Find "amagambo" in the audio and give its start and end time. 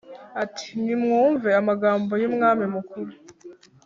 1.61-2.13